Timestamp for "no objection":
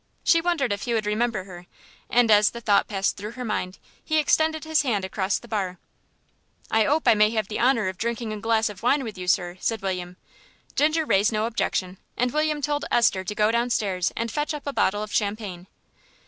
11.31-11.99